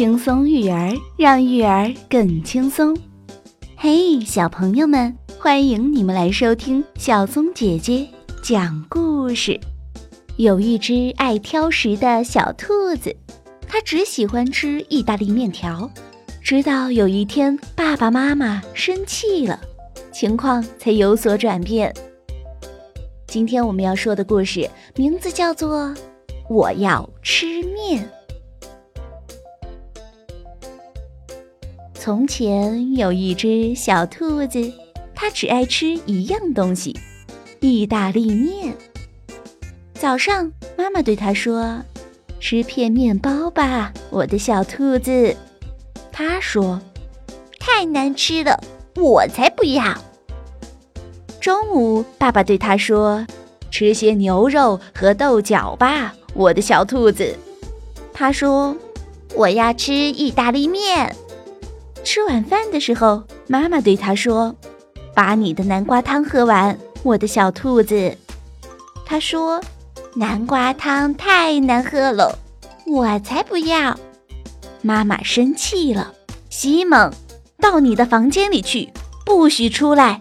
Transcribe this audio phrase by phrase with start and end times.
[0.00, 2.96] 轻松育儿，让育儿更轻松。
[3.76, 8.08] 嘿，小朋友们，欢迎你们来收听小松姐姐
[8.42, 9.60] 讲故事。
[10.36, 13.14] 有一只爱挑食的小兔子，
[13.68, 15.90] 它只喜欢吃意大利面条。
[16.42, 19.60] 直到有一天，爸爸妈妈生气了，
[20.10, 21.94] 情况才有所转变。
[23.26, 25.88] 今天我们要说的故事名字叫做
[26.48, 28.02] 《我要吃面》。
[32.02, 34.72] 从前有一只小兔子，
[35.14, 36.98] 它只爱吃一样东西——
[37.60, 38.74] 意大利面。
[39.92, 41.82] 早上，妈妈对它说
[42.40, 45.36] ：“吃片面包吧，我的小兔子。”
[46.10, 46.80] 它说
[47.60, 48.58] ：“太难吃了，
[48.96, 49.94] 我才不要。”
[51.38, 53.26] 中午，爸爸对它说
[53.70, 57.36] ：“吃些牛肉和豆角吧，我的小兔子。”
[58.14, 58.74] 它说
[59.36, 61.14] ：“我要吃意大利面。”
[62.12, 64.52] 吃晚饭的时候，妈妈对他说
[65.14, 68.18] ：“把你的南瓜汤喝完，我的小兔子。”
[69.06, 69.60] 他说
[70.16, 72.36] ：“南瓜汤太难喝了，
[72.84, 73.96] 我才不要。”
[74.82, 76.12] 妈妈生气了
[76.50, 77.12] ：“西蒙，
[77.60, 78.92] 到你的房间里去，
[79.24, 80.20] 不许出来。”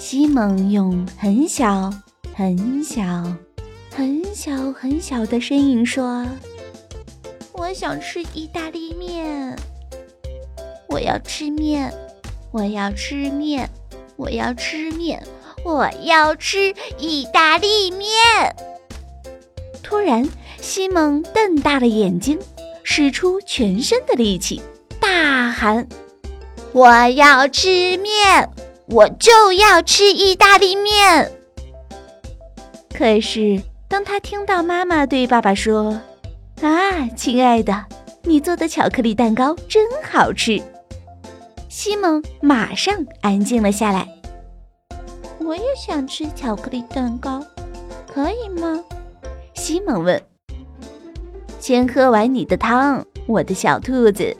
[0.00, 1.92] 西蒙用很小、
[2.34, 3.02] 很小、
[3.94, 6.26] 很小、很小的声音说
[7.52, 9.54] ：“我想吃意大利面。”
[10.92, 11.90] 我要吃面，
[12.50, 13.66] 我要吃面，
[14.16, 15.22] 我要吃面，
[15.64, 18.08] 我要吃意大利面。
[19.82, 20.28] 突然，
[20.60, 22.38] 西蒙瞪大了眼睛，
[22.82, 24.60] 使出全身的力气，
[25.00, 25.88] 大喊
[26.72, 28.50] ：“我要吃面，
[28.86, 31.32] 我就要吃意大利面！”
[32.94, 35.98] 可是，当他听到妈妈对爸爸说
[36.60, 37.86] ：“啊，亲爱的，
[38.24, 40.62] 你做的巧克力蛋糕真好吃。”
[41.74, 44.06] 西蒙马上安静了下来。
[45.38, 47.42] 我也想吃巧克力蛋糕，
[48.06, 48.78] 可以吗？
[49.54, 50.22] 西蒙问。
[51.58, 54.36] 先喝完你的汤，我的小兔子。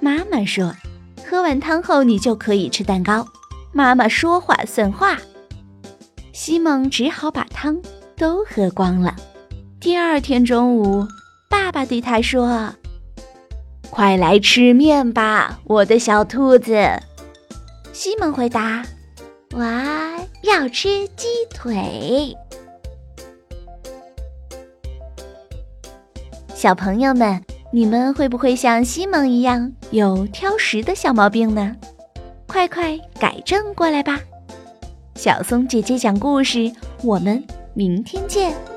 [0.00, 0.74] 妈妈说，
[1.24, 3.24] 喝完汤后你就可以吃蛋糕。
[3.72, 5.16] 妈妈说话算话。
[6.32, 7.80] 西蒙只好把汤
[8.16, 9.14] 都喝光了。
[9.78, 11.06] 第二天中午，
[11.48, 12.74] 爸爸对他说。
[13.94, 16.74] 快来吃面吧，我的小兔子。
[17.92, 18.84] 西蒙回答
[19.54, 19.62] ：“我
[20.42, 22.36] 要吃鸡腿。”
[26.52, 27.40] 小朋友们，
[27.72, 31.76] 你们会不会像西蒙一样有挑食的小毛病呢？
[32.48, 34.18] 快快改正过来吧！
[35.14, 36.72] 小松姐姐讲故事，
[37.04, 37.44] 我们
[37.74, 38.73] 明天见。